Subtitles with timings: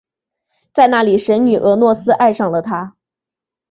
[0.73, 2.95] 在那里神女俄诺斯爱上了他。